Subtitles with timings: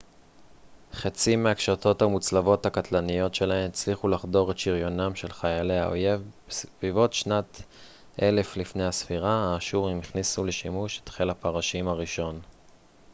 [0.93, 7.61] חצים מהקשתות המוצלבות הקטלניות שלהם הצליחו לחדור את שריונם של חיילי האויב בסביבות שנת
[8.21, 12.39] 1000 לפנה ס האשורים הכניסו לשימוש את חיל הפרשים הראשון